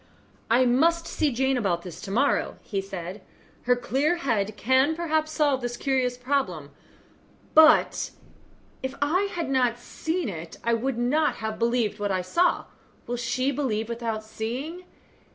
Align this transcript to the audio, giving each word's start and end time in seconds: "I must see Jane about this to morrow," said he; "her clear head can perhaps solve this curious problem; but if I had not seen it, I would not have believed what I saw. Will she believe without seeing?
"I 0.49 0.65
must 0.65 1.05
see 1.05 1.31
Jane 1.31 1.57
about 1.57 1.83
this 1.83 2.01
to 2.01 2.09
morrow," 2.09 2.57
said 2.81 3.17
he; 3.17 3.21
"her 3.67 3.75
clear 3.75 4.15
head 4.15 4.57
can 4.57 4.95
perhaps 4.95 5.31
solve 5.31 5.61
this 5.61 5.77
curious 5.77 6.17
problem; 6.17 6.71
but 7.53 8.09
if 8.81 8.95
I 8.99 9.29
had 9.31 9.47
not 9.51 9.77
seen 9.77 10.27
it, 10.27 10.57
I 10.63 10.73
would 10.73 10.97
not 10.97 11.35
have 11.35 11.59
believed 11.59 11.99
what 11.99 12.11
I 12.11 12.23
saw. 12.23 12.65
Will 13.05 13.15
she 13.15 13.51
believe 13.51 13.87
without 13.89 14.23
seeing? 14.23 14.85